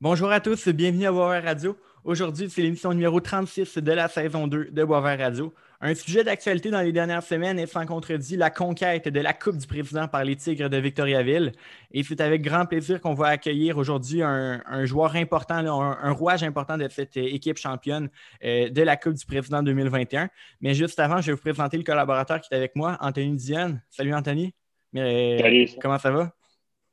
[0.00, 1.76] Bonjour à tous, bienvenue à Boisvert Radio.
[2.04, 5.52] Aujourd'hui, c'est l'émission numéro 36 de la saison 2 de Boisvert Radio.
[5.80, 9.56] Un sujet d'actualité dans les dernières semaines est sans contredit la conquête de la Coupe
[9.56, 11.50] du Président par les Tigres de Victoriaville.
[11.90, 16.78] Et c'est avec grand plaisir qu'on va accueillir aujourd'hui un, joueur important, un, rouage important
[16.78, 18.08] de cette équipe championne
[18.44, 20.28] euh, de la Coupe du Président 2021.
[20.60, 23.82] Mais juste avant, je vais vous présenter le collaborateur qui est avec moi, Anthony Dionne.
[23.90, 24.54] Salut Anthony.
[24.94, 25.70] Salut.
[25.82, 26.32] Comment ça va?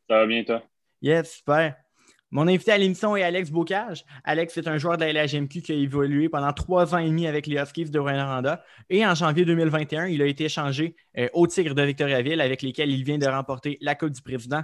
[0.09, 0.63] Ça va bien, toi?
[1.03, 1.84] Yes, super.
[2.35, 4.03] Mon invité à l'émission est Alex Bocage.
[4.25, 7.27] Alex est un joueur de la LHMQ qui a évolué pendant trois ans et demi
[7.27, 8.61] avec les Huskies de Rwanda.
[8.89, 12.91] Et en janvier 2021, il a été échangé euh, au Tigre de Victoriaville avec lesquels
[12.91, 14.63] il vient de remporter la Coupe du Président.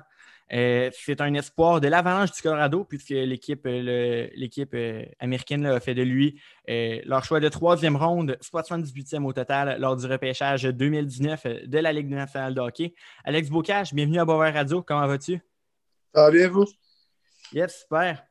[0.52, 6.04] Euh, c'est un espoir de l'Avalanche du Colorado puisque l'équipe euh, américaine a fait de
[6.04, 11.94] lui leur choix de troisième ronde, 78e au total lors du repêchage 2019 de la
[11.94, 12.94] Ligue nationale de hockey.
[13.24, 14.84] Alex Bocage, bienvenue à Boisvert Radio.
[14.84, 15.40] Comment vas-tu?
[16.14, 16.66] Ça va bien, vous?
[17.54, 18.24] Yes, super.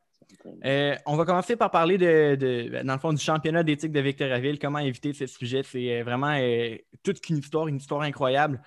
[0.65, 4.59] Euh, on va commencer par parler de, dans le fond, du championnat d'éthique de Victoriaville.
[4.59, 5.61] Comment éviter ce sujet?
[5.63, 8.61] C'est euh, vraiment euh, toute une histoire, une histoire incroyable.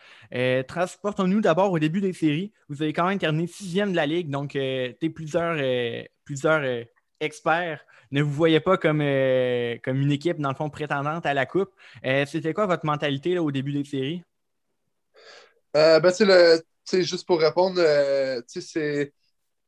[0.69, 2.53] transportons-nous d'abord au début des séries.
[2.69, 5.57] Vous avez quand même terminé sixième de la Ligue, donc tu plusieurs,
[6.25, 6.85] plusieurs
[7.21, 9.01] experts ne vous voyez pas comme,
[9.83, 11.71] comme une équipe, dans le fond, prétendante à la Coupe.
[12.27, 14.23] C'était quoi votre mentalité au début des séries?
[15.73, 16.13] ben,
[16.87, 17.81] tu juste pour répondre,
[18.47, 19.13] c'est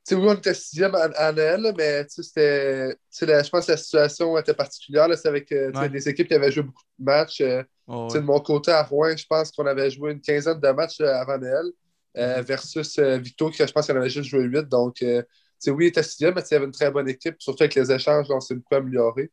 [0.06, 4.54] sais, oui, on était sixième à, Noël, mais c'était, je pense que la situation était
[4.54, 5.08] particulière.
[5.16, 7.40] C'est avec euh, des équipes qui avaient joué beaucoup de matchs.
[7.40, 10.68] Euh, oh, De mon côté, à Rouen, je pense qu'on avait joué une quinzaine de
[10.68, 11.66] matchs euh, avant Noël
[12.14, 12.42] mm-hmm.
[12.42, 14.68] versus Victo, qui je pense qu'on avait juste joué huit.
[14.68, 15.24] Donc, oui,
[15.66, 17.36] il était sixième, mais il y avait une très bonne équipe.
[17.38, 19.30] Surtout avec les échanges, on s'est beaucoup amélioré.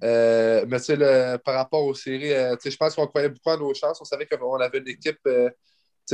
[0.00, 2.30] mais le, par rapport aux séries,
[2.64, 4.00] je pense qu'on croyait beaucoup à nos chances.
[4.00, 5.20] On savait qu'on avait une équipe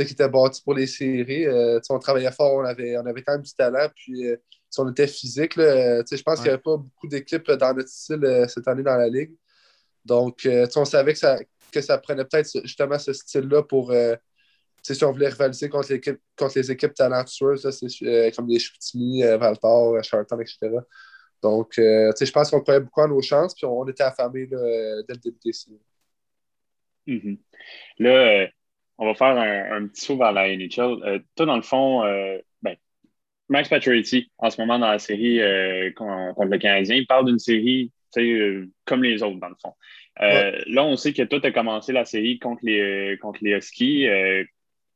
[0.03, 1.45] qui était bâti pour les séries.
[1.45, 4.37] Euh, on travaillait fort, on avait, on avait quand même du talent, puis euh,
[4.77, 5.55] on était physique.
[5.55, 8.83] Là, je pense qu'il n'y avait pas beaucoup d'équipes dans notre style euh, cette année
[8.83, 9.33] dans la Ligue.
[10.03, 11.39] Donc, on savait que ça,
[11.71, 13.91] que ça prenait peut-être justement ce style-là pour
[14.83, 15.91] si on voulait rivaliser contre,
[16.37, 17.63] contre les équipes talentueuses,
[18.35, 20.77] comme les Chicoutimi, Valtor, Charlton, etc.
[21.41, 25.17] Donc, je pense qu'on croyait beaucoup à nos chances, puis on, était affamés dès le
[25.17, 25.79] début des séries.
[27.07, 27.39] Mm-hmm.
[27.97, 28.47] Là,
[28.97, 31.03] on va faire un, petit saut vers la NHL.
[31.03, 32.75] Euh, toi, dans le fond, euh, ben,
[33.49, 37.39] Max Pacioretty, en ce moment dans la série euh, contre le Canadien, il parle d'une
[37.39, 37.91] série
[38.85, 39.73] comme les autres, dans le fond.
[40.17, 44.07] Là, on sait que toi, tu as commencé la série contre les, contre les Huskies.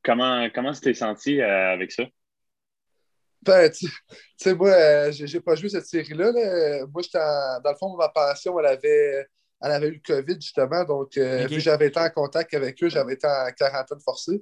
[0.01, 2.05] comment comment tu t'es senti avec ça?
[3.41, 3.87] Ben, tu
[4.37, 6.31] sais, moi, j'ai pas joué cette série-là.
[6.93, 9.27] Moi, dans le fond, ma passion, elle avait
[9.61, 10.83] elle avait eu le COVID, justement.
[10.85, 14.41] Donc, euh, vu que j'avais été en contact avec eux, j'avais été en quarantaine forcée.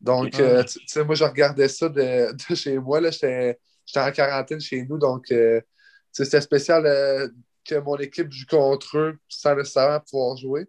[0.00, 3.00] Donc, euh, tu sais, moi, je regardais ça de, chez moi.
[3.10, 3.56] J'étais
[3.96, 4.98] en quarantaine chez nous.
[4.98, 5.60] Donc, euh,
[6.12, 6.84] c'était spécial
[7.64, 10.66] que mon équipe joue contre eux sans nécessairement pouvoir jouer.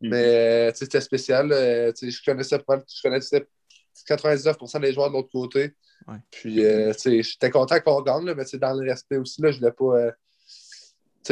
[0.00, 0.10] Mhm.
[0.10, 1.48] Mais c'était spécial.
[1.50, 3.48] je connaissais pas, je connaissais
[4.06, 5.74] 99% des joueurs de l'autre côté.
[6.30, 6.62] Puis,
[7.22, 10.12] j'étais content qu'on gagne, mais dans le respect aussi, là, je ne voulais pas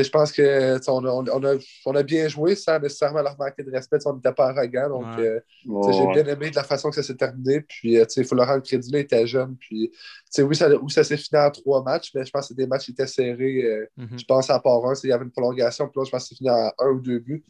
[0.02, 1.54] je pense qu'on on, on, a,
[1.86, 3.98] on a bien joué sans nécessairement leur manquer de respect.
[4.06, 4.88] On n'était pas arrogant.
[4.88, 7.60] Donc, euh, j'ai bien aimé de la façon que ça s'est terminé.
[7.60, 8.90] Puis, euh, il faut leur rendre crédit.
[8.90, 9.56] Là, il était jeune.
[9.56, 9.92] Puis,
[10.38, 12.90] oui, ça, ça s'est fini en trois matchs, mais je pense que des matchs qui
[12.92, 13.62] étaient serrés.
[13.64, 14.20] Euh, mm-hmm.
[14.20, 15.88] Je pense à part un, il y avait une prolongation.
[15.88, 17.44] Puis là, je pense que c'est fini en un ou deux buts.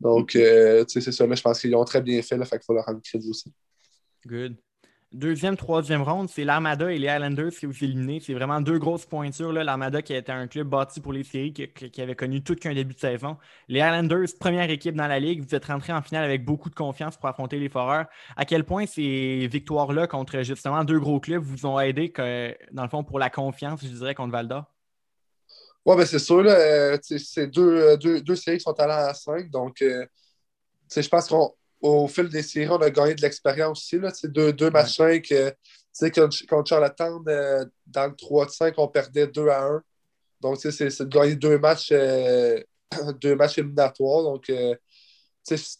[0.00, 0.86] Donc, mm-hmm.
[0.88, 1.26] c'est ça.
[1.26, 2.36] Là, je pense qu'ils ont très bien fait.
[2.36, 3.52] Là, fait qu'il faut leur rendre crédit aussi.
[4.26, 4.56] Good.
[5.12, 8.20] Deuxième, troisième ronde, c'est l'Armada et les Islanders qui vous éliminés.
[8.20, 9.54] C'est vraiment deux grosses pointures.
[9.54, 12.92] L'Armada qui était un club bâti pour les séries, qui, avait connu tout qu'un début
[12.92, 13.38] de saison.
[13.68, 16.74] Les Islanders, première équipe dans la ligue, vous êtes rentré en finale avec beaucoup de
[16.74, 18.04] confiance pour affronter les Foreurs.
[18.36, 22.12] À quel point ces victoires-là contre justement deux gros clubs vous ont aidé,
[22.72, 24.68] dans le fond, pour la confiance, je dirais, contre Valda?
[25.86, 26.42] Oui, ben c'est sûr.
[26.42, 29.48] Là, c'est deux, deux, deux, séries qui sont allées à 5.
[29.48, 30.04] Donc, euh,
[30.94, 33.98] je pense qu'on au fil des séries, on a gagné de l'expérience aussi.
[33.98, 35.32] Là, deux, deux matchs 5.
[36.48, 39.82] contre Charlottetown, euh, dans le 3 de 5, on perdait 2 à 1.
[40.40, 42.60] Donc, c'est de gagner deux matchs, euh,
[43.20, 44.22] deux matchs éliminatoires.
[44.22, 44.74] Donc, euh,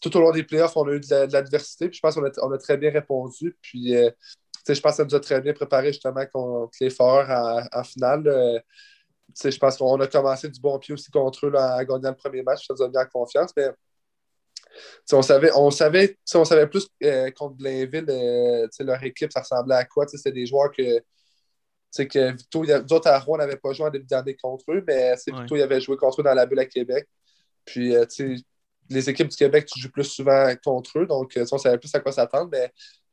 [0.01, 1.89] tout au long des playoffs, on a eu de l'adversité.
[1.89, 3.55] Puis je pense qu'on a, on a, très bien répondu.
[3.61, 7.83] Puis, je pense que ça nous a très bien préparé justement contre les Foreurs en,
[7.83, 8.63] finale.
[9.43, 12.15] je pense qu'on a commencé du bon pied aussi contre eux là, à gagner le
[12.15, 12.65] premier match.
[12.65, 13.51] Ça nous a mis en confiance.
[13.55, 13.69] Mais
[15.11, 19.75] on savait, on savait, on savait plus euh, contre Blainville, euh, leur équipe, ça ressemblait
[19.75, 20.07] à quoi?
[20.07, 20.99] C'était des joueurs que,
[22.03, 25.55] que Victo, d'autres à Rouen n'avaient pas joué en début d'année contre eux, mais Victo
[25.55, 27.07] il avait joué contre eux dans la bulle à Québec.
[27.65, 28.05] Puis, euh,
[28.89, 31.99] les équipes du Québec, tu joues plus souvent contre eux, donc on savait plus à
[31.99, 32.71] quoi s'attendre, mais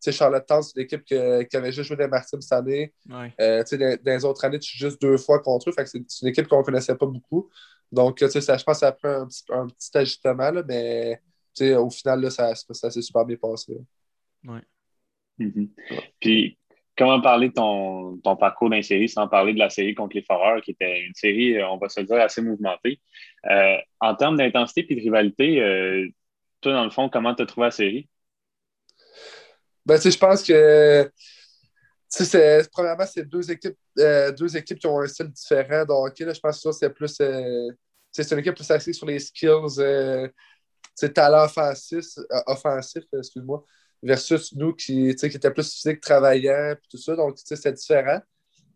[0.08, 2.94] Charlottetown, c'est l'équipe qui avait juste joué des Martins cette année.
[3.10, 3.34] Ouais.
[3.38, 5.72] dans, les autres années, tu joues juste deux fois contre eux.
[5.84, 7.50] c'est une équipe qu'on ne connaissait pas beaucoup.
[7.92, 11.20] Donc, ça, je pense que ça a pris un petit, un petit ajustement, là, mais
[11.60, 13.76] au final, là, ça, ça s'est super bien passé.
[14.44, 14.60] Ouais.
[15.38, 15.68] Mm-hmm.
[16.20, 16.58] Puis,
[16.96, 20.22] comment parler de ton, ton parcours dans série sans parler de la série contre les
[20.22, 23.00] Foreurs, qui était une série, euh, on va se dire, assez mouvementée.
[23.50, 26.08] Euh, en termes d'intensité et de rivalité, euh,
[26.60, 28.08] toi, dans le fond, comment tu as trouvé la série?
[29.84, 31.10] Ben, je pense que
[32.08, 35.84] c'est, premièrement, c'est deux équipes, deux équipes qui ont un style différent.
[35.84, 37.14] Donc, là, je pense que c'est plus.
[38.10, 40.30] c'est une équipe plus axée sur les skills,
[41.14, 42.06] talent offensif,
[42.46, 43.64] offensif excuse-moi
[44.02, 47.16] versus nous qui, qui étaient plus physiques, travaillants, puis tout ça.
[47.16, 48.20] Donc, c'est différent.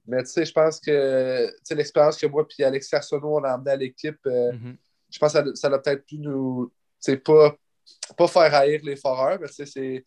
[0.07, 4.19] Mais je pense que l'expérience que moi et Alexis Arsenault, on a amené à l'équipe,
[4.27, 4.77] euh, mm-hmm.
[5.11, 6.73] je pense que ça, a peut-être pu nous.
[7.25, 7.57] Pas,
[8.17, 10.05] pas faire haïr les foreurs, mais c'est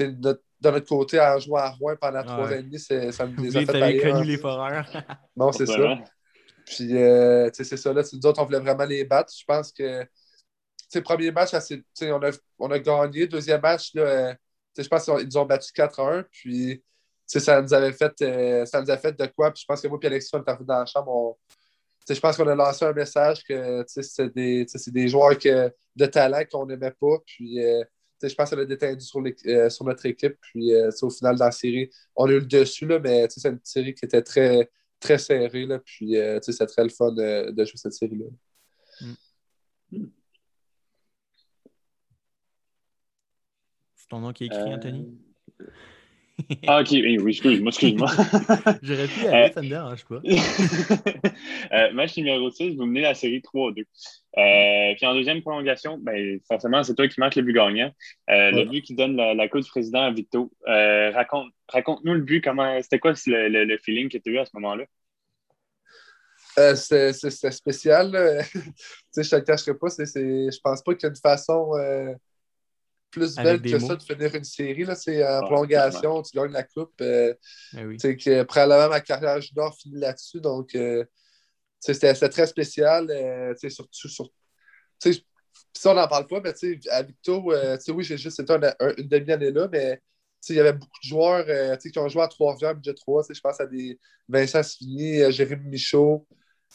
[0.00, 3.56] de notre côté, en jouant à Rouen pendant trois ans et demi, ça nous les
[3.56, 4.02] a fait haïr.
[4.02, 4.86] connu les foreurs.
[5.36, 5.98] non, c'est ça.
[6.66, 9.32] Puis, euh, c'est ça, là, nous autres, on voulait vraiment les battre.
[9.38, 10.04] Je pense que,
[10.94, 11.50] le premier match,
[12.02, 13.26] on a, on a gagné.
[13.26, 14.34] Deuxième match, là, euh,
[14.76, 16.24] je pense qu'ils nous ont battu 4-1.
[16.30, 16.82] Puis
[17.26, 19.50] ça nous avait fait euh, ça nous a fait de quoi.
[19.52, 21.38] Puis je pense que moi et Alexis, on est dans la chambre.
[22.08, 26.66] je pense qu'on a lancé un message que c'est des, des, joueurs de talent qu'on
[26.66, 27.18] n'aimait pas.
[27.26, 27.82] Puis euh,
[28.22, 30.36] je pense qu'on a détendu sur, euh, sur notre équipe.
[30.40, 30.72] Puis
[31.02, 33.94] au final, dans la série, on a eu le dessus, là, mais c'est une série
[33.94, 35.66] qui était très, très serrée.
[35.66, 38.26] Là, puis c'est très le fun de, jouer cette série-là.
[39.00, 40.06] Mm.
[44.08, 45.06] Ton nom qui est écrit, Anthony?
[45.60, 45.64] Euh,
[46.66, 48.10] ah, ok, oui, excuse-moi, excuse-moi.
[48.82, 50.20] J'aurais pu aller, ça ne me dérange pas.
[51.72, 53.80] euh, match numéro 6, vous menez la série 3-2.
[53.80, 57.90] Euh, puis en deuxième prolongation, ben, forcément, c'est toi qui marques le but gagnant.
[58.30, 60.52] Euh, le but qui donne la, Coupe du Président à Victo.
[60.66, 64.44] raconte, raconte-nous le but, comment c'était quoi le, le, feeling que tu as eu à
[64.44, 64.84] ce moment-là?
[66.74, 67.12] c'était
[67.50, 68.10] spécial.
[68.12, 69.88] je ne te cacherai pas.
[69.88, 71.72] C je pense pas qu'il y a une façon
[73.10, 74.86] plus belle que ça de finir une série.
[74.94, 77.00] C'est en prolongation, tu gagnes la coupe.
[77.00, 77.34] Euh,
[77.72, 80.40] ben que, probablement ma carrière junior finit là-dessus.
[80.40, 81.04] Donc, euh,
[81.80, 83.10] c'était très spécial.
[83.10, 84.28] Euh, surtout sur.
[85.00, 86.52] Si on n'en parle pas, mais
[86.90, 90.00] à Victo, euh, oui, j'ai juste été une demi-année là, mais
[90.48, 93.24] il y avait beaucoup de joueurs qui ont joué à Trois-Rivières, budget 3.
[93.30, 93.98] Je pense à des
[94.28, 96.26] Vincent Sfini, Jérémy Michaud.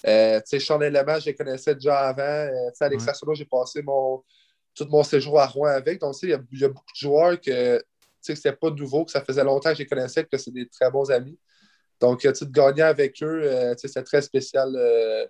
[0.03, 2.49] Sean Element, je les connaissais déjà avant.
[2.79, 3.35] Alex ouais.
[3.35, 4.23] j'ai passé mon,
[4.75, 5.99] tout mon séjour à Rouen avec.
[5.99, 7.83] Donc, il y, a, beaucoup de joueurs que
[8.19, 10.89] c'était pas nouveau, que ça faisait longtemps que je les connaissais, que c'est des très
[10.89, 11.37] bons amis.
[11.99, 14.73] Donc, de gagner avec eux, euh, c'est très spécial.
[14.75, 15.25] Euh,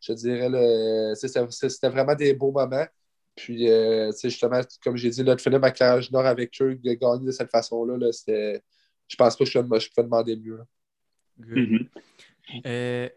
[0.00, 2.86] je dirais, c'était vraiment des beaux moments.
[3.34, 7.26] Puis, euh, justement, comme j'ai dit, de finir ma carrière junior avec eux, de gagner
[7.26, 8.60] de cette façon-là, -là,
[9.08, 10.60] je pense pas que je, je peux demander mieux.
[11.40, 13.10] Mm-hmm.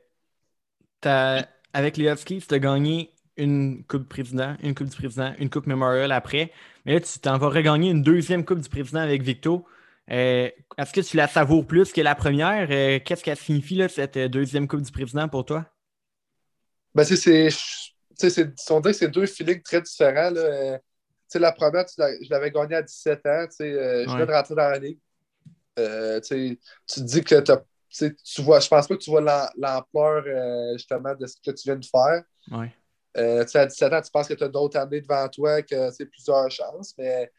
[1.73, 5.67] avec les Huskies, tu as gagné une Coupe Président, une Coupe du Président, une Coupe
[5.67, 6.51] Memorial après.
[6.85, 9.65] Mais là, tu t'en vas regagner une deuxième Coupe du Président avec Victo.
[10.09, 12.67] Euh, est-ce que tu la savoures plus que la première?
[12.71, 15.65] Euh, qu'est-ce qu'elle signifie, là, cette deuxième Coupe du Président pour toi?
[16.95, 17.49] Ben, c'est.
[18.69, 20.31] On dirait que c'est deux feelings très différents.
[20.31, 20.41] Là.
[20.41, 20.77] Euh,
[21.35, 23.45] la première, je l'avais gagnée à 17 ans.
[23.59, 24.99] Je viens de rentrer dans la ligue.
[25.75, 26.57] tu
[26.87, 27.41] te dis que
[27.91, 30.23] tu vois, je pense pas que tu vois l'ampleur
[30.77, 32.23] justement de ce que tu viens de faire.
[32.51, 32.73] Ouais.
[33.17, 36.05] Euh, à 17 ans, tu penses que tu as d'autres années devant toi, que c'est
[36.05, 37.31] plusieurs chances, mais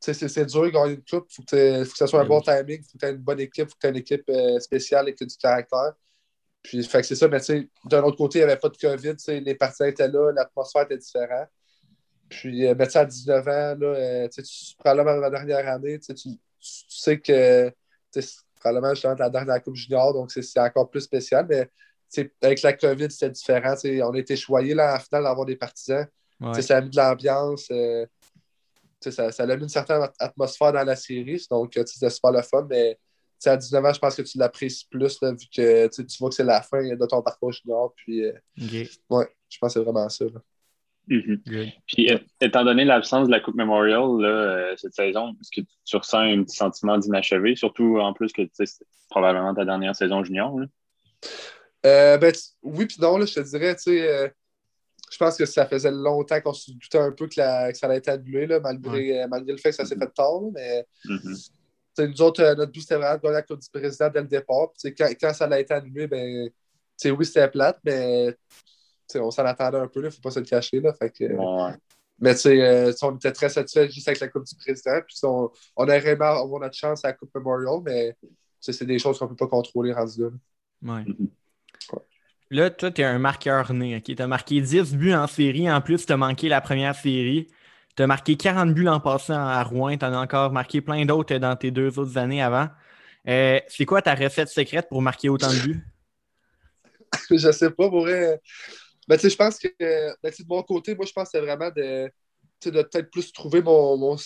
[0.00, 1.26] c'est dur de gagner une coupe.
[1.30, 3.40] Il faut, que ce soit un bon timing, il faut que tu aies une bonne
[3.40, 5.92] équipe, il faut que tu aies une équipe euh, spéciale et que du caractère.
[6.62, 7.38] Puis, fait que c'est ça, mais
[7.86, 10.98] d'un autre côté, il n'y avait pas de COVID, les partisans étaient là, l'atmosphère était
[10.98, 11.48] différente.
[12.28, 14.42] Puis, euh, à 19 ans, là, euh, tu,
[14.78, 17.72] probablement ma dernière année, tu, tu, sais que
[18.60, 21.68] probablement je la dernière Coupe Junior, donc c'est encore plus spécial, mais
[22.42, 23.74] avec la COVID, c'était différent.
[23.84, 26.06] On a été choyés là, en finale d'avoir des partisans.
[26.60, 27.68] Ça a mis de l'ambiance.
[27.70, 28.06] Euh,
[29.00, 31.42] ça, ça a mis une certaine atmosphère dans la série.
[31.50, 32.66] Donc, c'était super le fun.
[32.68, 32.98] Mais
[33.46, 36.44] à 19 ans, je pense que tu l'apprécies plus vu que tu vois que c'est
[36.44, 37.92] la fin de ton parcours junior.
[37.96, 38.32] Puis, euh,
[39.10, 40.24] ouais, je pense que c'est vraiment ça.
[41.08, 41.72] Mm-hmm.
[41.86, 46.20] Puis, euh, étant donné l'absence de la Coupe Memorial cette saison, est-ce que tu ressens
[46.20, 50.54] un petit sentiment d'inachevé, surtout en plus que c'est probablement ta dernière saison junior?
[51.86, 52.32] Euh, ben,
[52.62, 54.28] oui, puis non, là, je te dirais, tu sais, euh,
[55.10, 58.08] je pense que ça faisait longtemps qu'on se doutait un peu que, ça allait être
[58.08, 60.40] annulé, là, malgré, euh, malgré le fait que ça s'est fait tard.
[60.52, 62.06] mais mm-hmm.
[62.06, 64.68] nous autres, notre but, c'était vraiment de gagner la Coupe du Président dès le départ.
[64.84, 66.50] Quand, quand, ça a été annulé, ben,
[67.06, 68.36] oui, c'était plate, mais
[69.14, 70.80] on s'en attendait un peu, il ne faut pas se le cacher.
[70.80, 71.24] Là, fait que,
[72.18, 72.34] Mais
[73.02, 75.00] on était très satisfait juste avec la Coupe du Président.
[75.06, 78.14] Puis on, on aurait aimé avoir notre chance à la Coupe Memorial, mais
[78.60, 80.28] c'est des choses qu'on ne peut pas contrôler rendu là.
[80.82, 81.04] Ouais.
[82.52, 84.02] Là, toi, tu es un marqueur né.
[84.02, 85.70] Tu as marqué 10 buts en série.
[85.70, 87.46] En plus, tu as manqué la première série.
[87.96, 89.96] Tu as marqué 40 buts l'an passé à Rouen.
[89.96, 92.68] Tu en as encore marqué plein d'autres dans tes deux autres années avant.
[93.28, 95.84] Euh, c'est quoi ta recette secrète pour marquer autant de buts?
[97.30, 98.40] je sais pas, pour vrai.
[99.06, 102.10] Ben, je pense que ben, de mon côté, moi, je pense que c'est vraiment de,
[102.64, 103.96] de peut-être plus trouver mon.
[103.96, 104.16] mon...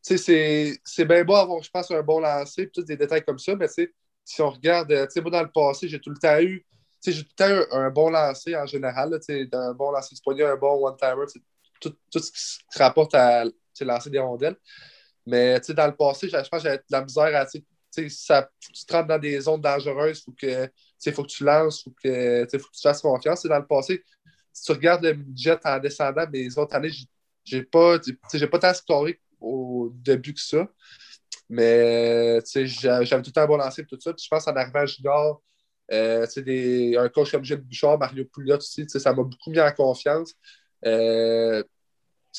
[0.00, 3.68] C'est bien beau avoir, je pense, un bon lancer, tous des détails comme ça, mais
[3.68, 6.66] si on regarde, moi, dans le passé, j'ai tout le temps eu
[7.04, 9.18] j'ai tout un, bon lancer en général,
[9.52, 11.24] un bon lancer de poignet, un bon one-timer,
[11.80, 13.44] tout, tout, ce qui se rapporte à
[13.80, 14.56] lancer des rondelles.
[15.26, 17.46] Mais dans le passé, je pense que j'avais de la misère à.
[17.94, 20.70] Tu te rentres dans des zones dangereuses, il
[21.04, 23.44] faut, faut que tu lances, il faut, que, faut que tu fasses confiance.
[23.44, 24.02] dans le passé,
[24.52, 26.90] si tu regardes le budget en descendant, mais les autres années,
[27.44, 30.66] j'ai pas, pas tant exploré au début que ça.
[31.48, 34.14] Mais j'avais tout un bon lancer tout ça.
[34.14, 35.42] Puis je pense en arrivant à Junior,
[35.92, 39.72] euh, des, un coach comme Gilles Bouchard, Mario Pouliot aussi, ça m'a beaucoup mis en
[39.72, 40.34] confiance.
[40.86, 41.62] Euh,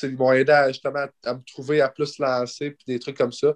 [0.02, 3.32] ils m'ont aidé à, justement à me trouver à plus lancer puis des trucs comme
[3.32, 3.54] ça.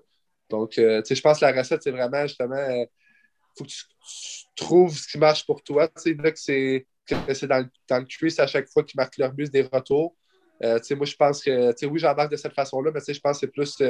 [0.48, 2.86] Donc, euh, je pense que la recette, c'est vraiment justement, il
[3.56, 3.84] faut que tu,
[4.56, 5.88] trouves ce qui marche pour toi.
[6.04, 6.86] Là, que c'est
[7.46, 10.16] dans, le, dans le à chaque fois qu'ils marquent leur but, des retours.
[10.60, 13.82] moi, je pense que, oui, j'embarque de cette façon-là, mais je pense que c'est plus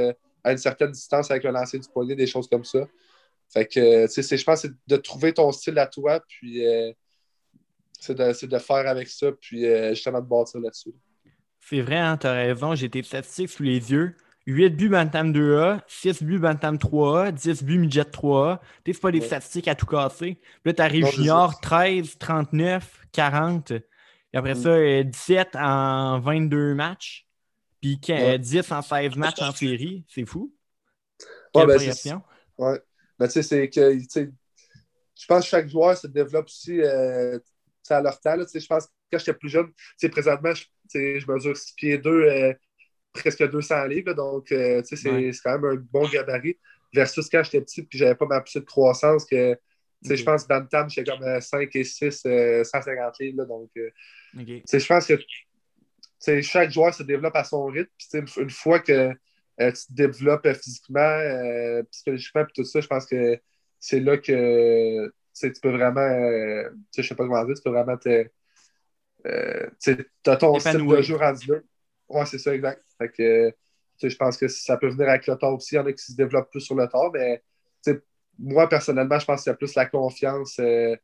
[0.42, 2.80] à une certaine distance avec le lancer du poignet, des choses comme ça.
[3.52, 6.92] Fait que, je pense que c'est de trouver ton style à toi, puis euh,
[7.98, 10.94] c'est de, faire avec ça, puis euh, justement de bâtir là-dessus.
[11.60, 12.74] C'est vrai, hein, tu as raison.
[12.74, 14.14] J'ai tes statistiques sous les yeux.
[14.46, 18.60] 8 buts Bantam 2A, 6 buts Bantam 3A, 10 buts Midget 3A.
[18.82, 20.38] Tu c'est pas des statistiques à tout casser.
[20.40, 23.72] Puis là, tu arrives junior 13, 39, 40.
[23.72, 23.82] Et
[24.32, 24.62] après mm.
[24.62, 27.26] ça, 17 euh, en 22 matchs.
[27.82, 30.04] Puis 10 en 16 matchs en série.
[30.08, 30.54] C'est fou.
[31.52, 32.22] Quelle ben,
[32.58, 32.80] ouais.
[33.18, 33.98] Mais tu sais, c'est que
[35.18, 37.38] je pense que chaque joueur se développe aussi euh,
[37.90, 38.36] à leur temps.
[38.36, 39.72] je pense que quand j'étais plus jeune,
[40.10, 40.64] présentement, je,
[41.18, 42.54] je mesure 6 pieds 2, euh,
[43.12, 44.12] presque 200 livres.
[44.14, 44.96] donc, euh, c'est
[45.42, 46.56] quand même un bon gabarit.
[46.94, 49.58] Versus quand j'étais petit et j'avais pas ma petite croissance, que
[50.02, 52.26] je pense que Bantam, j'étais comme 5 et 6,
[52.62, 53.44] 150 livres.
[53.44, 53.70] donc,
[54.34, 57.90] je pense que chaque joueur se développe à son rythme.
[58.38, 59.12] Une fois que
[59.60, 63.40] euh, tu te développes euh, physiquement, euh, psychologiquement, puis tout ça, je pense que
[63.80, 67.96] c'est là que tu peux vraiment, je ne sais pas comment dire, tu peux vraiment
[67.96, 68.28] te.
[69.82, 71.58] tu as ton style de jeu rendu là.
[72.08, 72.82] Ouais, c'est ça, exact.
[72.98, 73.52] Fait que,
[74.02, 75.74] je pense que ça peut venir avec le temps aussi.
[75.74, 77.42] Il y en a qui se développent plus sur le temps, mais
[78.38, 80.54] moi, personnellement, je pense qu'il y a plus la confiance.
[80.58, 80.96] je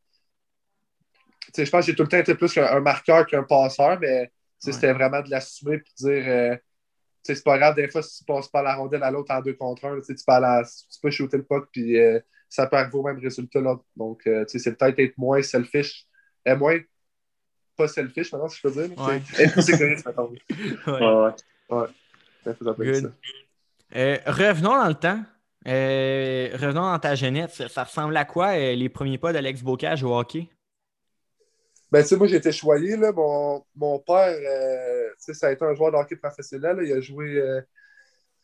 [1.53, 5.21] pense que j'ai tout le temps été plus un, marqueur qu'un passeur, mais c'était vraiment
[5.23, 6.59] de l'assumer et de dire
[7.25, 9.55] c'est pas grave, des fois, si tu passes pas la rondelle à l'autre en deux
[9.55, 13.19] contre un, tu, tu peux shooter le puck, puis euh, ça peut arriver au même
[13.19, 13.61] résultat.
[13.61, 13.77] Là.
[13.97, 16.07] Donc, euh, c'est peut-être être moins selfish,
[16.45, 16.79] et euh, moins
[17.77, 18.99] pas selfish, maintenant, si je peux dire.
[18.99, 19.23] Ouais.
[19.39, 20.31] Être plus égoïste, maintenant.
[20.87, 21.33] Ouais.
[21.71, 21.87] Ouais.
[23.95, 24.21] ouais.
[24.27, 25.25] revenons dans le temps.
[25.65, 27.67] revenons dans ta jeunesse.
[27.69, 30.49] Ça ressemble à quoi les premiers pas d'Alex Bocage au hockey?
[31.95, 32.97] Ben, tu sais, moi, j'ai été choyé.
[32.97, 33.13] Là.
[33.13, 36.81] Mon, mon père, euh, tu sais, ça a été un joueur de hockey professionnel.
[36.83, 37.37] Il a joué.
[37.37, 37.61] Euh,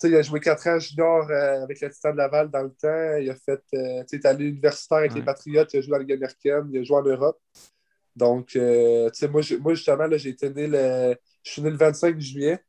[0.04, 3.16] il a joué 4 ans junior euh, avec le Titan de Laval dans le temps.
[3.16, 3.61] Il a fait.
[3.75, 5.69] Euh, il est allé universitaire avec les Patriotes.
[5.75, 6.69] Il a joué à la Ligue américaine.
[6.73, 7.40] Il a joué en Europe.
[8.14, 11.16] Donc, euh, moi, moi, justement, j'ai été né le.
[11.42, 12.61] Je suis né le 25 juillet.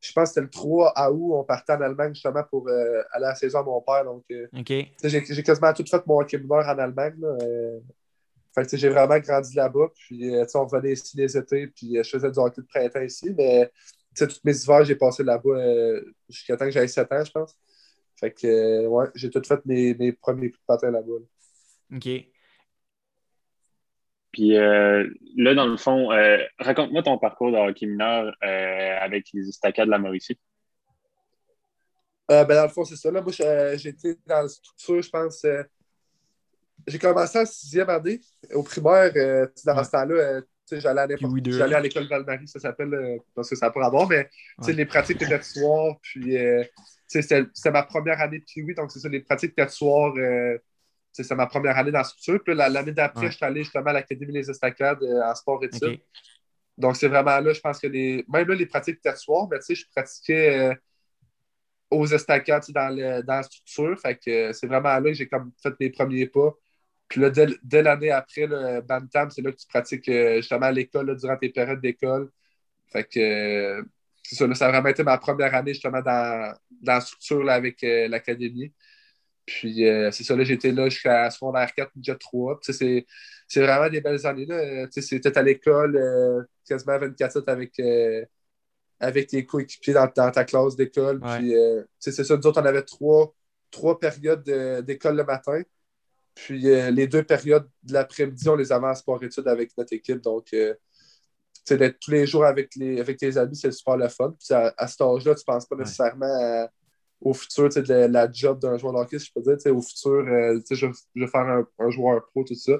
[0.00, 1.34] Je pense que c'était le 3 août.
[1.34, 4.06] On partait en Allemagne justement pour aller à la saison à mon père.
[4.06, 4.24] Donc,
[5.04, 7.16] j'ai quasiment tout fait mon hockey mineur en Allemagne.
[7.20, 7.36] Là,
[8.54, 9.88] fait j'ai vraiment grandi là-bas.
[9.94, 13.00] Puis, euh, on revenait ici les étés, puis euh, je faisais du hockey de printemps
[13.00, 13.30] ici.
[13.36, 13.70] Mais,
[14.16, 17.56] tous mes hivers, j'ai passé là-bas euh, jusqu'à temps que j'avais 7 ans, je pense.
[18.20, 21.12] Fait que, ouais, j'ai tout fait mes, mes premiers coups de patin là-bas.
[21.94, 22.08] OK.
[24.32, 26.08] Puis là, dans le fond,
[26.58, 30.38] raconte-moi ton parcours de hockey mineur avec les Estacades de la Mauricie.
[32.28, 33.10] ben, dans le fond, c'est ça.
[33.10, 33.32] Là, moi,
[33.76, 35.44] j'étais dans la structure, je pense,
[36.86, 38.20] j'ai commencé en sixième année
[38.52, 39.12] au primaire.
[39.16, 43.56] Euh, dans ce temps-là, euh, j'allais à, à l'école Val-Marie, ça s'appelle, euh, parce que
[43.56, 44.28] ça n'a pas à mais
[44.68, 45.96] les pratiques étaient de soir.
[46.02, 46.36] Puis
[47.06, 50.14] c'était ma première année de Kiwi, donc c'est ça, les pratiques étaient de soir.
[51.12, 52.42] c'est ma première année dans la structure.
[52.44, 56.00] Puis l'année d'après, je suis allé justement à l'Académie des Estacades en sport études.
[56.78, 58.24] Donc c'est vraiment là, je pense que les.
[58.32, 60.74] Même là, les pratiques étaient de soir, mais tu sais, je pratiquais
[61.92, 63.98] aux estacades dans, dans la structure.
[64.00, 66.54] Fait que c'est vraiment là que j'ai comme fait mes premiers pas.
[67.12, 70.72] Puis là, dès, l'année après, le Bantam, c'est là que tu pratiques euh, justement à
[70.72, 72.30] l'école durant tes périodes d'école.
[72.90, 73.84] Fait que,
[74.22, 78.08] ça, ça a vraiment été ma première année justement dans, dans la structure avec euh,
[78.08, 78.72] l'académie.
[79.44, 82.60] Puis euh, c'est ça, là, j'étais là jusqu'à secondaire 4, budget 3.
[82.62, 83.04] c'est,
[83.56, 84.46] vraiment des belles années.
[84.46, 84.86] Là.
[84.90, 87.78] C'était à l'école quasiment 24 avec,
[89.00, 91.20] avec tes coéquipiers dans, dans, ta classe d'école.
[91.20, 91.52] Puis
[91.98, 93.34] c'est ça, nous autres, on avait trois,
[93.70, 94.44] trois périodes
[94.86, 95.60] d'école le matin.
[96.34, 100.20] Puis les deux périodes de l'après-midi, on les avait en sport-études avec notre équipe.
[100.20, 104.34] Donc, d'être tous les jours avec, les, avec tes amis, c'est super le fun.
[104.38, 106.68] Puis à, à cet âge-là, tu ne penses pas nécessairement
[107.24, 109.76] au futur de la, job d'un joueur d'hockey, si je peux dire.
[109.76, 112.72] Au futur, euh, je, je vais faire un, joueur pro, tout ça.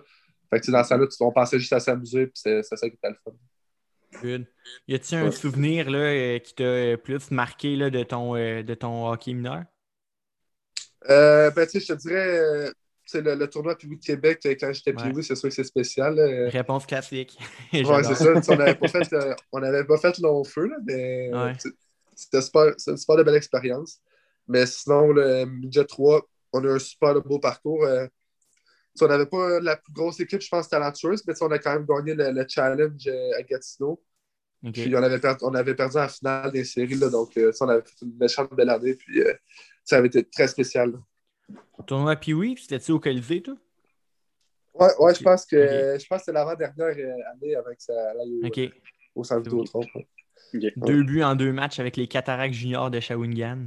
[0.50, 3.09] Fait que dans ça là on pensait juste à s'amuser, puis c'est ça qui était
[3.09, 3.32] le fun.
[4.21, 4.47] Good.
[4.87, 8.75] Y a-t-il un souvenir là, euh, qui t'a plus marqué là, de, ton, euh, de
[8.75, 9.64] ton hockey mineur?
[11.09, 12.73] ben, tu sais, je te dirais,
[13.12, 16.19] c'est le, tournoi Piwi de Québec, euh, quand j'étais Piwi, c'est sûr que c'est spécial.
[16.49, 17.38] Réponse classique.
[17.73, 18.33] ouais, c'est ça.
[18.49, 21.31] On n'avait pas, fait, euh, pas fait long feu, là, mais
[22.14, 24.00] c'était super, une super de belle expérience.
[24.49, 26.23] Mais sinon, le midget 3,
[26.54, 27.85] on a un super beau parcours.
[27.85, 28.07] Euh,
[29.00, 31.87] on n'avait pas la plus grosse équipe, je pense, talentueuse, mais on a quand même
[31.87, 34.02] gagné le, challenge à Gatineau.
[34.73, 37.83] Puis on avait, perdu, on avait perdu en finale des séries, là, donc on avait
[37.83, 39.21] fait une méchante belle année, puis
[39.85, 40.92] ça avait été très spécial.
[41.87, 43.54] Tournoi Pee-Wee, c'était-tu au Colisée, toi?
[44.75, 48.73] Ouais, ouais, je pense que je pense que c'est l'avant-dernière euh, année avec ça aille
[49.14, 49.50] au, centre
[50.76, 53.66] Deux buts en deux matchs avec les Cataractes juniors de Shawinigan.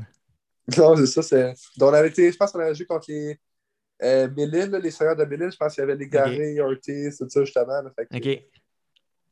[0.78, 1.22] Non, c'est ça.
[1.22, 1.54] C'est...
[1.80, 3.40] on avait été, je pense qu'on avait joué contre les
[4.02, 5.52] euh, les seigneurs de Mélile.
[5.52, 6.62] Je pense qu'il y avait les Garés, okay.
[6.62, 7.82] Ortiz, tout ça, justement.
[7.82, 8.30] OK.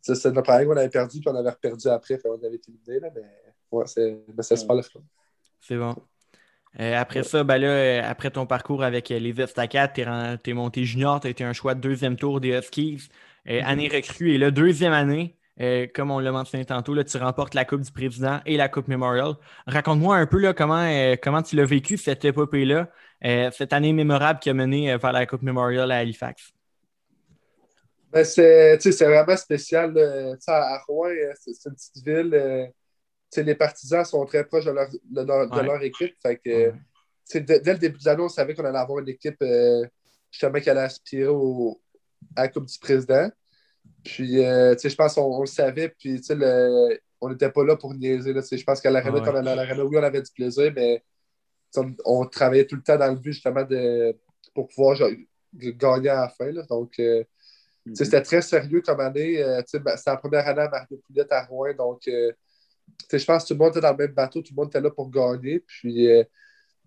[0.02, 2.72] C'est, c'est notre qu'on avait perdu, puis on avait perdu après, puis on avait été
[2.72, 3.24] éliminé, là, mais
[3.72, 5.00] ouais, c'est, mais c'est super le fun.
[5.62, 5.96] C'est bon.
[6.80, 10.02] Euh, après ça, ben là, euh, après ton parcours avec euh, les Estacades, tu
[10.50, 13.10] es, monté junior, tu as été un choix de deuxième tour des Huskies.
[13.46, 13.64] Mm-hmm.
[13.66, 14.32] Année recrue.
[14.32, 15.36] Et là, deuxième année,
[15.94, 18.88] comme on l'a mentionné tantôt, là, tu remportes la Coupe du Président et la Coupe
[18.88, 19.34] Memorial.
[19.68, 20.88] Raconte-moi un peu là, comment,
[21.22, 22.90] comment tu l'as vécu, cette épopée-là,
[23.52, 26.54] cette année mémorable qui a mené vers la Coupe Memorial à Halifax?
[28.12, 29.94] Ben, c'est vraiment spécial.
[30.48, 32.72] à Rouen, c'est une petite ville
[33.38, 36.16] les partisans sont très proches de leur, de leur, équipe.
[36.22, 36.74] Fait que,
[37.40, 39.86] dès, le début de l'année, on savait qu'on allait avoir une équipe euh,
[40.32, 41.82] justement qui allait aspirer au,
[42.36, 43.30] à la Coupe du Président.
[44.04, 48.34] Puis, euh, je pense qu'on le savait, puis le, on n'était pas là pour niaiser.
[48.34, 51.04] Je pense qu'à l'arena, quand on allait à l'arena, oui, on avait du plaisir, mais
[52.06, 54.16] on, travaillait tout le temps dans le but justement de,
[54.54, 54.98] pour pouvoir
[55.54, 56.52] gagner à la fin.
[56.52, 56.64] Là.
[56.70, 57.24] Donc, euh,
[57.88, 57.96] mm-hmm.
[57.96, 59.42] c'était très sérieux comme année.
[59.42, 62.08] Ben, c'était la première année à Mario Poulette à Rouen, donc
[63.12, 64.82] je pense que tout le monde était dans le même bateau, tout le monde était
[64.82, 65.60] là pour gagner.
[65.60, 66.24] Puis, euh,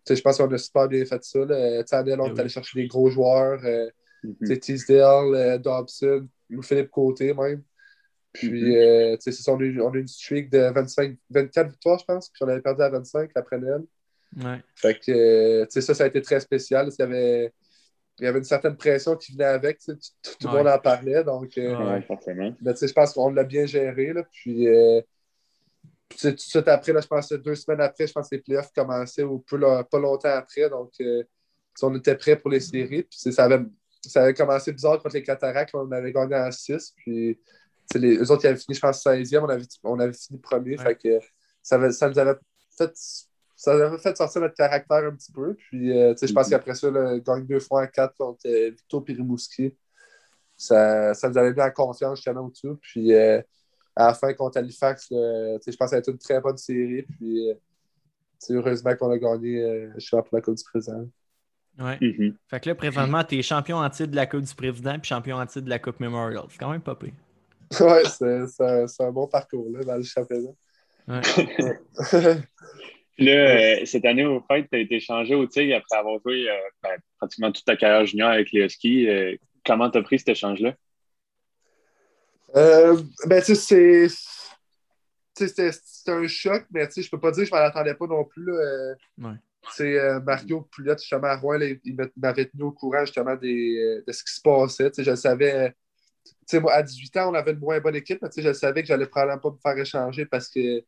[0.08, 1.38] je pense qu'on a super bien fait ça.
[1.44, 1.82] Là.
[1.92, 3.60] Année, on est allé chercher des gros joueurs.
[3.64, 3.88] Euh,
[4.22, 6.26] mm Teasdale, euh, Dobson,
[6.62, 7.62] Philippe Côté même.
[8.32, 9.50] Puis, mm -hmm.
[9.50, 12.28] on, a eu, on, a eu, une streak de 25, 24 victoires, je pense.
[12.30, 13.82] Puis on avait perdu à 25 après Noël.
[14.36, 14.60] Ouais.
[14.74, 16.88] Fait que, ça, ça a été très spécial.
[16.90, 17.52] Il y avait,
[18.18, 19.78] il y avait une certaine pression qui venait avec.
[19.78, 21.24] Tout, tout, le monde en parlait.
[21.24, 22.54] Donc, ouais, forcément.
[22.60, 24.12] je pense qu'on l'a bien géré.
[24.12, 24.66] Là, puis,
[26.08, 28.72] tout de suite après, là, je pense deux semaines après, je pense que les playoffs
[28.74, 30.70] commençaient ou pas longtemps après.
[30.70, 31.24] Donc, euh,
[31.82, 33.02] on était prêts pour les séries.
[33.02, 33.60] Puis ça avait,
[34.06, 35.74] ça avait commencé bizarre contre les Cataractes.
[35.74, 36.94] On avait gagné en 6.
[36.96, 37.38] Puis
[37.94, 39.40] les, eux autres, ils avaient fini, je pense, 16e.
[39.40, 40.76] On avait, on avait fini premier.
[40.76, 41.20] Fait que
[41.62, 42.38] ça, ça, nous avait
[42.76, 42.92] fait.
[43.58, 45.54] Ça avait fait sortir notre caractère un petit peu.
[45.54, 46.50] Puis, euh, je pense mm-hmm.
[46.50, 49.74] qu'après ça, le gagne deux fois en quatre contre euh, Victor Pirimouski.
[50.56, 52.76] Ça, ça nous avait mis en confiance justement au-dessus.
[52.80, 53.12] Puis,
[53.96, 57.02] à la fin contre Halifax, je pense que ça a été une très bonne série.
[57.02, 57.50] Puis,
[58.38, 61.06] c'est euh, heureusement qu'on a gagné euh, je suis pour la Coupe du Président.
[61.78, 61.96] Ouais.
[61.96, 62.34] Mm-hmm.
[62.48, 65.08] Fait que là, présentement, tu es champion en titre de la Coupe du Président puis
[65.08, 66.44] champion en titre de la Coupe Memorial.
[66.50, 67.12] C'est quand même pas pire.
[67.80, 70.50] Ouais, c'est un bon parcours là, dans le championnat.
[71.08, 71.20] Ouais.
[73.18, 76.46] là, euh, cette année, au fait, tu as été changé au Tigre après avoir joué
[76.80, 79.08] ben, pratiquement toute ta carrière junior avec les Huskies.
[79.64, 80.74] comment tu as pris cet échange-là?
[82.54, 84.16] Euh, ben, tu sais, c'est.
[85.38, 85.70] C'était
[86.12, 88.54] un choc, mais je peux pas dire que je m'en attendais pas non plus.
[88.54, 88.94] Euh,
[89.80, 94.24] euh, Mario Pouliot, justement, à Rouen, il m'avait tenu au courant justement des, de ce
[94.24, 94.90] qui se passait.
[94.96, 95.74] Je le savais.
[96.54, 99.06] moi, à 18 ans, on avait une moins bonne équipe, mais je savais que j'allais
[99.06, 100.82] probablement pas me faire échanger parce que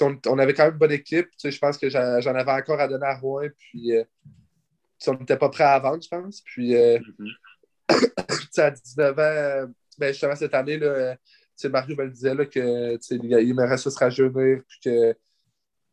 [0.00, 1.28] on, on, avait quand même une bonne équipe.
[1.44, 3.46] Je pense que j'en avais encore à donner à Rouen.
[3.56, 3.92] Puis
[5.06, 6.40] on n'était pas prêt à vendre, je pense.
[6.40, 8.60] Puis mm-hmm.
[8.60, 11.16] à 19 ans, ben, justement, cette année, là,
[11.64, 15.14] Mario me le disait là, que il aimerait ça se rajeunir, puis que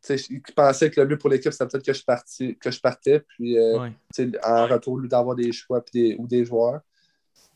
[0.08, 3.20] il pensait que le mieux pour l'équipe, c'était peut-être que je partais, que je partais,
[3.20, 3.90] puis euh,
[4.42, 6.80] en retour, lui, d'avoir des choix des, ou des joueurs.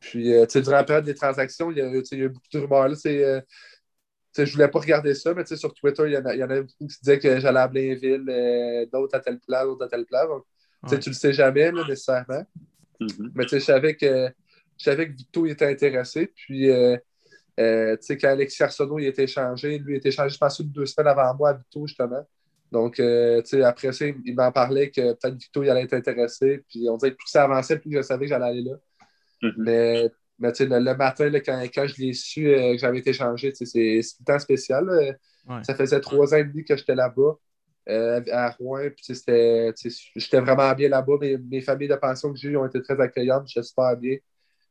[0.00, 2.46] Puis, euh, durant la période des transactions, il y a, il y a eu beaucoup
[2.52, 2.88] de rumeurs.
[2.88, 3.40] Là, euh,
[4.36, 6.50] je voulais pas regarder ça, mais sur Twitter, il y, en a, il y en
[6.50, 9.88] a beaucoup qui disaient que j'allais à Blainville, euh, d'autres à telle place, d'autres à
[9.88, 10.28] telle place.
[10.28, 10.44] Donc,
[10.90, 10.98] ouais.
[10.98, 12.44] tu le sais jamais, là, nécessairement.
[13.00, 13.30] Mm-hmm.
[13.34, 14.28] Mais je savais que
[14.78, 16.32] je savais que Victo était intéressé.
[16.34, 16.96] Puis, euh,
[17.60, 21.08] euh, quand Alexis Arsenault il était échangé, lui il était échangé, je pense, deux semaines
[21.08, 22.26] avant moi à Victo, justement.
[22.72, 26.64] Donc, euh, après ça, il m'en parlait que peut-être Victo il allait être intéressé.
[26.68, 28.76] Puis, on dirait que plus ça avançait, plus je savais que j'allais aller là.
[29.42, 29.54] Mm-hmm.
[29.58, 33.12] Mais mais le, le, matin, là, quand, quand, je l'ai su euh, que j'avais été
[33.12, 35.16] changé, c'est tout le temps spécial.
[35.48, 35.62] Ouais.
[35.62, 37.38] Ça faisait trois ans et demi que j'étais là-bas,
[37.88, 38.88] euh, à Rouen.
[39.06, 41.14] J'étais vraiment bien là-bas.
[41.20, 43.46] Mes, mes, familles de pension que j'ai eues ont été très accueillantes.
[43.46, 44.16] J'étais super bien.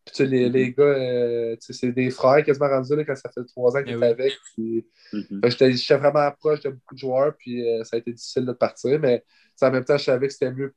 [0.06, 0.76] Puis, les, les mm-hmm.
[0.76, 4.06] gars, euh, c'est des frères quasiment rendus là, quand ça fait trois ans qu'ils étaient
[4.06, 4.34] avec.
[4.54, 5.50] Puis, mm-hmm.
[5.50, 9.00] J'étais vraiment proche de beaucoup de joueurs, puis euh, ça a été difficile de partir.
[9.00, 9.24] Mais
[9.62, 10.74] en même temps, je savais que c'était mieux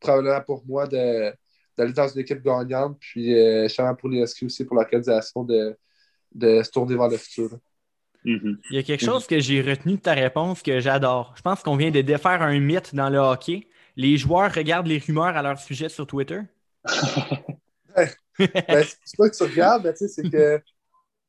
[0.00, 1.32] probablement pour moi de
[1.76, 5.76] d'aller dans une équipe gagnante, puis euh, justement pour les SQ aussi, pour l'organisation de,
[6.34, 7.58] de se tourner vers le futur.
[8.24, 8.56] Mm-hmm.
[8.70, 11.32] Il y a quelque chose que j'ai retenu de ta réponse que j'adore.
[11.36, 13.68] Je pense qu'on vient de défaire un mythe dans le hockey.
[13.96, 16.40] Les joueurs regardent les rumeurs à leur sujet sur Twitter.
[18.68, 20.62] ben, c'est pas que tu regardes, mais c'est que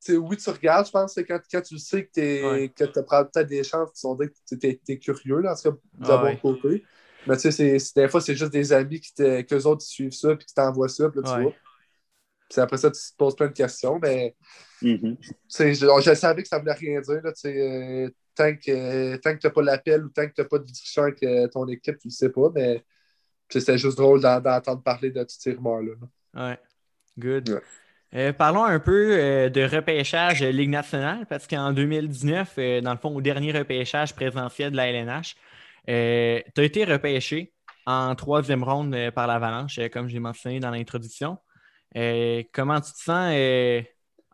[0.09, 2.69] oui, tu regardes, je pense, quand, quand tu sais que, ouais.
[2.69, 5.55] que tu as peut-être des chances qui sont dit que tu es, curieux, là, en
[5.55, 6.83] tout cas, de ah, bon côté.
[7.27, 10.35] Mais tu sais, des fois, c'est juste des amis qui qu'eux autres ils suivent ça
[10.35, 11.53] puis qui t'envoient ça, puis là, tu vois.
[12.49, 14.35] Puis après ça, tu te poses plein de questions, mais
[14.81, 15.17] mm-hmm.
[15.47, 17.21] je, je, savais que ça ne voulait rien dire.
[17.23, 20.47] Là, euh, tant que, tant que tu n'as pas l'appel ou tant que tu n'as
[20.47, 22.83] pas de discussion avec euh, ton équipe, tu ne sais pas, mais
[23.47, 25.93] c'était juste drôle d'entendre parler de tous ces rumeurs-là.
[26.33, 26.59] Ouais,
[27.17, 27.49] good.
[27.49, 27.61] Ouais.
[28.13, 32.97] Euh, parlons un peu euh, de repêchage Ligue nationale, parce qu'en 2019, euh, dans le
[32.97, 35.35] fond, au dernier repêchage présentiel de la LNH,
[35.89, 37.53] euh, tu as été repêché
[37.85, 41.37] en troisième ronde euh, par l'Avalanche, euh, comme j'ai mentionné dans l'introduction.
[42.53, 43.33] comment tu te sens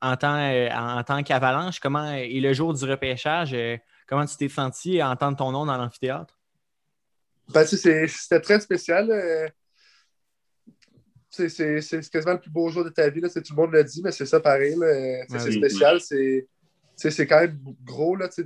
[0.01, 1.79] en tant, en tant qu'Avalanche?
[1.79, 3.55] Comment est le jour du repêchage?
[4.07, 6.37] comment tu t'es senti à entendre ton nom dans l'amphithéâtre?
[7.49, 9.09] Ben, c'était très spécial.
[11.37, 13.21] C'est quasiment le plus beau jour de ta vie.
[13.21, 13.29] Là.
[13.29, 14.75] Tout le monde l'a dit, mais c'est ça pareil.
[15.29, 15.99] c'est oui, spécial.
[16.11, 16.43] Oui.
[16.95, 18.15] C'est quand même gros.
[18.15, 18.27] Là.
[18.27, 18.45] Tu,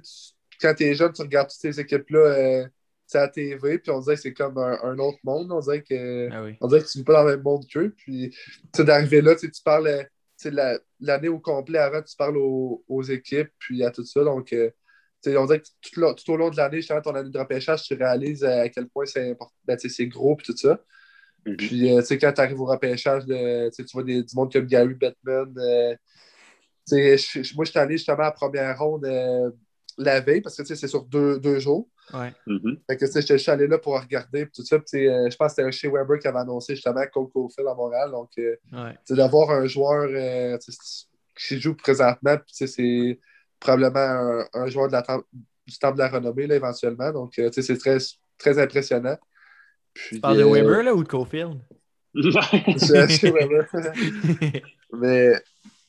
[0.61, 2.65] quand tu es jeune, tu regardes toutes ces équipes-là
[3.13, 5.51] à la TV, puis on dirait que c'est comme un, autre monde.
[5.51, 6.55] On dirait que, ah oui.
[6.61, 7.93] on dirait que tu ne vis pas dans le même monde qu'eux.
[7.97, 8.35] Puis
[8.77, 10.07] d'arriver là, tu parles
[10.99, 14.23] l'année au complet avant, tu parles aux, aux, équipes, puis à tout ça.
[14.23, 14.71] Donc, euh,
[15.27, 18.43] on dirait que tout, tout, au long de l'année, ton année de repêchage, tu réalises
[18.43, 20.81] à quel point c'est ben, c'est gros, puis tout ça.
[21.45, 21.57] Mm -hmm.
[21.57, 24.93] Puis, euh, quand tu arrives au repêchage, de, tu vois des, du monde comme Gary
[24.93, 25.53] Bettman.
[25.57, 25.95] Euh,
[27.55, 29.49] moi, je suis allé justement à la première ronde euh,
[29.97, 31.87] la veille, parce que c'est sur deux, deux jours.
[32.13, 32.33] Ouais.
[32.47, 32.79] Mm-hmm.
[32.87, 34.75] Fait que, je suis allé là pour regarder tout ça.
[34.75, 34.79] Euh,
[35.29, 38.11] je pense que c'était chez Weber qui avait annoncé justement Coco Phil à Montréal.
[38.11, 39.15] Donc, euh, ouais.
[39.15, 40.57] d'avoir un joueur euh,
[41.37, 43.19] qui joue présentement, puis c'est
[43.59, 45.03] probablement un, un, joueur de la,
[45.67, 47.11] du temps de la renommée là, éventuellement.
[47.11, 47.97] Donc, c'est très,
[48.37, 49.17] très impressionnant.
[49.93, 51.59] Puis, tu parles de Weber là, ou de Cofield?
[53.09, 53.67] chez Weber.
[54.93, 55.33] mais,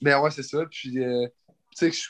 [0.01, 0.65] mais ouais, c'est ça.
[0.71, 0.99] Puis,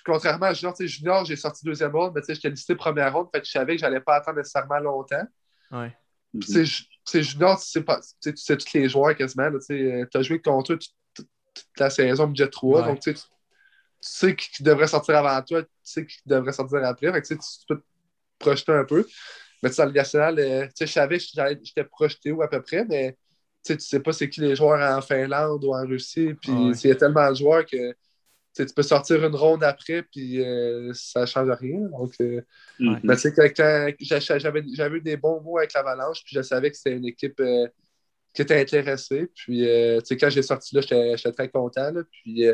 [0.05, 3.51] contrairement à Junior, Junior, j'ai sorti deuxième ronde, mais j'étais listé première ronde, fait je
[3.51, 5.27] savais que je n'allais pas attendre nécessairement longtemps.
[5.71, 5.95] Ouais.
[6.41, 9.51] C'est Junior, tu sais, pas, tu sais tous les joueurs quasiment.
[9.67, 11.29] Tu euh, as joué contre eux toute
[11.79, 12.87] la saison budget 3, ouais.
[12.87, 13.15] donc tu
[14.01, 17.13] sais qui devrait sortir avant toi, tu sais qui devrait sortir après.
[17.13, 17.85] Fait que, tu peux te
[18.39, 19.07] projeter un peu.
[19.62, 21.25] Mais dans le national, euh, je savais que
[21.62, 23.16] j'étais projeté où à peu près, mais
[23.64, 26.35] tu sais pas c'est qui les joueurs en Finlande ou en Russie.
[26.35, 27.94] Puis il y a tellement de joueurs que
[28.55, 31.81] tu peux sortir une ronde après, puis euh, ça ne change rien.
[31.88, 32.42] Donc, euh,
[32.79, 34.75] mm -hmm.
[34.77, 37.66] j'avais eu des bons mots avec l'Avalanche, puis je savais que c'était une équipe euh,
[38.35, 39.29] qui était intéressée.
[39.35, 41.90] Puis, euh, quand j'ai sorti là, j'étais très content.
[41.92, 42.44] Là, puis,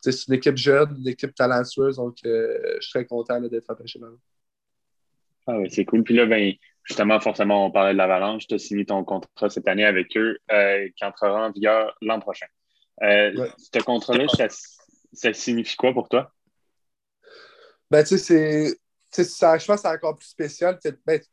[0.00, 4.08] c'est une équipe jeune, une équipe talentueuse, donc je suis très content d'être empêché là.
[5.46, 6.04] Ah oui, c'est cool.
[6.04, 6.52] Puis là, ben,
[6.84, 8.46] justement, forcément, on parlait de l'Avalanche.
[8.46, 10.38] Tu as signé ton contrat cette année avec eux
[10.96, 12.46] qui entrera en vigueur l'an prochain.
[13.00, 13.50] Ouais.
[13.58, 14.26] Ce contrat-là,
[15.12, 16.32] ça signifie quoi pour toi?
[17.90, 18.76] Ben, tu sais,
[19.14, 19.22] c'est.
[19.24, 20.78] Je pense que c'est encore plus spécial.
[21.04, 21.26] Ben, tu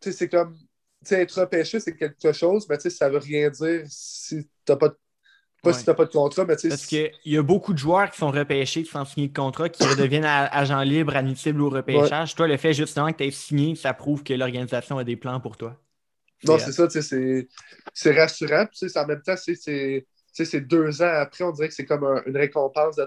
[0.00, 0.54] sais, c'est comme.
[0.54, 4.48] Tu sais, être repêché, c'est quelque chose, mais tu sais, ça veut rien dire si
[4.64, 4.96] t'as pas de.
[5.64, 5.78] Pas ouais.
[5.78, 6.68] si t'as pas de contrat, mais tu sais.
[6.68, 9.82] Parce qu'il y a beaucoup de joueurs qui sont repêchés sans signer de contrat, qui
[9.82, 12.30] redeviennent agents libres, admissibles au repêchage.
[12.30, 12.36] Ouais.
[12.36, 15.40] Toi, le fait justement que tu aies signé, ça prouve que l'organisation a des plans
[15.40, 15.76] pour toi.
[16.46, 17.48] Non, c'est ça, tu sais,
[17.92, 18.66] c'est rassurant.
[18.66, 22.22] Puis, en même temps, c'est c'est deux ans après, on dirait que c'est comme un,
[22.26, 23.06] une récompense de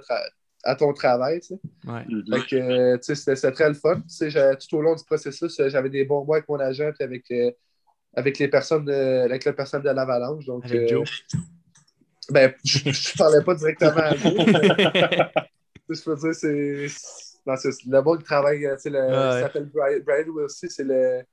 [0.63, 1.39] à ton travail.
[1.41, 1.59] Tu sais.
[1.87, 2.05] ouais.
[2.39, 4.01] Fait que, tu sais, c'était très le fun.
[4.01, 7.03] Tu sais, tout au long du processus, j'avais des bons mois avec mon agent et
[7.03, 7.51] avec, euh,
[8.15, 10.45] avec les personnes de, avec le personnel de l'Avalanche.
[10.45, 11.23] Donc, avec euh, Joe.
[12.29, 14.33] Ben, je ne parlais pas directement à Joe.
[15.89, 16.87] je peux dire, c'est.
[17.85, 21.23] le monde travaille, le, il s'appelle Brian, Brian Wilson, c'est le,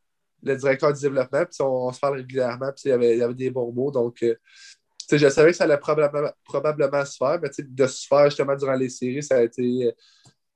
[0.43, 3.23] le, directeur du développement, puis on, se parle régulièrement, puis il y avait, il y
[3.23, 4.25] avait des bons mots, donc
[5.11, 8.75] je savais que ça allait probablement, probablement se faire, mais de se faire justement durant
[8.75, 9.95] les séries, ça a été,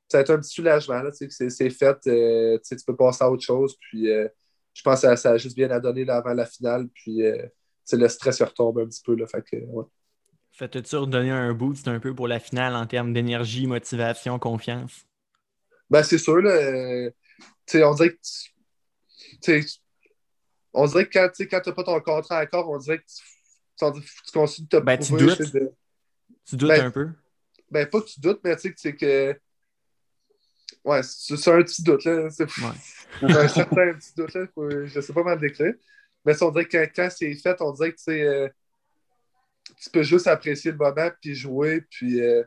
[0.09, 1.03] ça a été un petit soulagement.
[1.13, 3.77] c'est fait, euh, tu peux passer à autre chose.
[3.81, 4.29] Puis euh,
[4.73, 6.89] je pense que ça, a juste bien à donner avant la finale.
[6.89, 7.47] Puis euh,
[7.93, 9.15] le stress retombe un petit peu.
[9.15, 9.85] Là, fait que, ouais.
[10.59, 15.07] Ça t'a-tu redonné un boost un peu pour la finale en termes d'énergie, motivation, confiance?
[15.89, 16.39] Ben, c'est sûr.
[16.39, 17.11] Là,
[17.75, 18.19] on dirait
[19.45, 19.61] que
[20.73, 24.03] on dirait que quand, quand tu n'as pas ton contrat encore, on dirait que tu,
[24.27, 25.43] tu continues de te ben, tu doutes.
[26.45, 27.11] Tu doutes ben, un peu?
[27.71, 29.39] Ben, pas que tu doutes, mais tu sais que
[30.85, 32.31] Ouais, c'est un petit doute, là.
[32.31, 32.45] C'est
[33.23, 34.47] un certain petit doute, là.
[34.87, 35.75] Je sais pas mal décrire.
[36.25, 38.49] Mais on dirait que quand, c'est fait, on dirait que euh,
[39.83, 42.43] tu peux juste apprécier le moment, puis jouer, puis euh,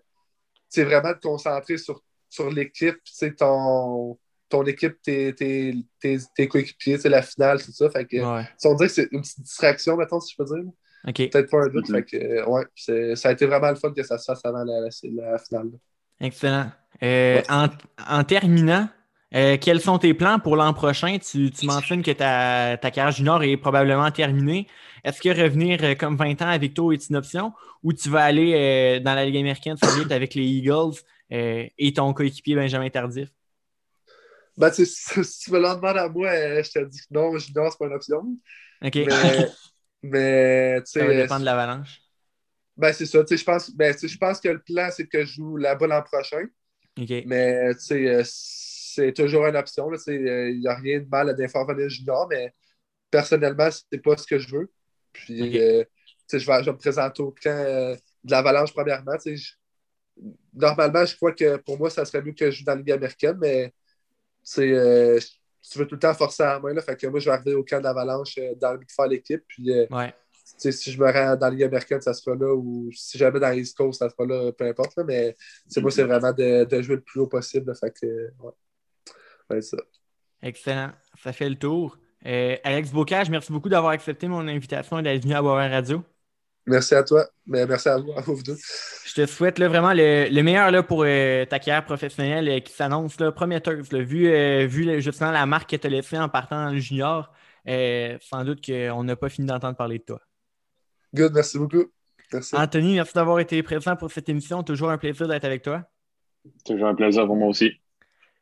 [0.70, 2.98] c'est vraiment te concentrer sur, sur l'équipe,
[3.38, 4.17] ton,
[4.50, 7.89] ton équipe, tes, tes, tes, tes coéquipiers, la finale, tout ça.
[7.89, 10.72] Fait que, on dirait que c'est une petite distraction, maintenant, si je peux dire.
[11.04, 11.89] Peut-être pas un doute.
[11.89, 11.96] Mm-hmm.
[11.96, 14.82] fait que, ouais, ça a été vraiment le fun que ça se fasse avant la,
[14.82, 15.72] la, finale.
[16.20, 16.72] Excellent.
[17.02, 18.88] Euh, en, terminant,
[19.34, 21.17] euh, quels sont tes plans pour l'an prochain?
[21.20, 24.67] Tu, mentionnes que ta, ta, carrière junior est probablement terminée.
[25.04, 27.54] Est-ce que revenir euh, comme 20 ans avec toi est une option?
[27.84, 29.76] Ou tu vas aller dans la Ligue américaine
[30.12, 31.00] avec les Eagles
[31.32, 33.30] et ton coéquipier Benjamin Tardif?
[34.56, 36.30] Ben, si tu me le demandes à moi,
[36.62, 38.38] je te dis que non, junior, c'est pas une option.
[38.84, 38.96] OK.
[38.96, 39.50] Mais,
[40.04, 42.02] mais ça va dépendre de l'avalanche.
[42.78, 43.24] Ben, c'est ça.
[43.30, 46.46] Je pense, ben, je pense que le plan, c'est que je joue là-bas l'an prochain.
[46.98, 48.24] Mais euh,
[48.95, 49.89] c'est toujours une option.
[50.08, 50.21] Il
[50.60, 52.54] n'y euh, a rien de mal à d'informer junior, mais
[53.10, 54.71] personnellement, c'est pas ce que je veux.
[55.13, 55.84] Puis, euh,
[56.32, 59.17] je, vais, je me présenter au camp de l'Avalanche premièrement.
[60.54, 62.91] normalement, je crois que pour moi, ça serait mieux que je joue dans la Ligue
[62.91, 63.73] américaine, mais
[64.45, 66.73] tu veux tout le temps forcer à la main.
[66.73, 68.91] Là, fait que moi, je vais arriver au camp de l'Avalanche dans le but de
[68.91, 69.43] faire l'équipe.
[69.47, 70.13] Puis, ouais
[70.58, 73.49] si je me rends dans la Ligue américaine, ça sera là, ou si jamais dans
[73.49, 74.95] l'East Coast, ça sera là, peu importe.
[74.97, 75.36] Là, mais
[75.77, 77.73] moi, c'est vraiment de, de, jouer le plus haut possible.
[77.75, 78.06] fait que,
[78.39, 78.51] ouais.
[79.60, 79.78] Ça.
[80.42, 80.92] Excellent.
[81.22, 81.98] Ça fait le tour.
[82.26, 86.04] Euh, Alex Bocage, merci beaucoup d'avoir accepté mon invitation et d'être venu à Boire Radio.
[86.68, 87.28] Merci à toi.
[87.48, 88.56] Mais merci à vous, à vous deux.
[89.06, 92.60] Je te souhaite là, vraiment le, le meilleur là, pour euh, ta carrière professionnelle euh,
[92.60, 93.90] qui s'annonce prometteuse.
[93.92, 97.34] vu vu justement la marque que tu as laissée en partant dans le junior,
[97.66, 100.22] sans doute qu'on n'a pas fini d'entendre parler de toi.
[101.14, 101.92] Good, merci beaucoup.
[102.32, 102.56] Merci.
[102.56, 104.64] Anthony, merci d'avoir été présent pour cette émission.
[104.64, 105.84] Toujours un plaisir d'être avec toi.
[106.66, 107.81] Toujours un plaisir pour moi aussi.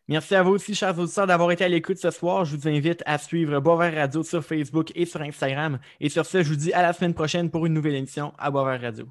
[0.10, 2.44] Merci à vous aussi, chers auditeurs, d'avoir été à l'écoute ce soir.
[2.44, 5.78] Je vous invite à suivre Boisvert Radio sur Facebook et sur Instagram.
[6.00, 8.50] Et sur ce, je vous dis à la semaine prochaine pour une nouvelle émission à
[8.50, 9.06] Boisvert Radio.